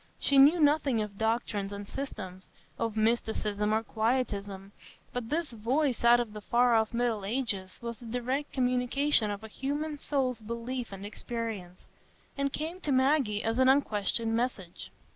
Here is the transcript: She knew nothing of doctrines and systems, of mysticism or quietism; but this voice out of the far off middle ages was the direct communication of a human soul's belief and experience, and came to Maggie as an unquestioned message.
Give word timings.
She 0.19 0.39
knew 0.39 0.59
nothing 0.59 0.99
of 1.03 1.19
doctrines 1.19 1.71
and 1.71 1.87
systems, 1.87 2.49
of 2.79 2.97
mysticism 2.97 3.71
or 3.71 3.83
quietism; 3.83 4.71
but 5.13 5.29
this 5.29 5.51
voice 5.51 6.03
out 6.03 6.19
of 6.19 6.33
the 6.33 6.41
far 6.41 6.73
off 6.73 6.91
middle 6.91 7.23
ages 7.23 7.77
was 7.83 7.99
the 7.99 8.07
direct 8.07 8.51
communication 8.51 9.29
of 9.29 9.43
a 9.43 9.47
human 9.47 9.99
soul's 9.99 10.39
belief 10.41 10.91
and 10.91 11.05
experience, 11.05 11.85
and 12.35 12.51
came 12.51 12.81
to 12.81 12.91
Maggie 12.91 13.43
as 13.43 13.59
an 13.59 13.69
unquestioned 13.69 14.35
message. 14.35 14.89